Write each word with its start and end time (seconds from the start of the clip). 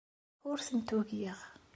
Ur 0.49 0.57
tent-ugiɣ. 0.67 1.39